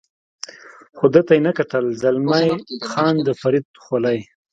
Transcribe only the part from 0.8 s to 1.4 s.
خو ده ته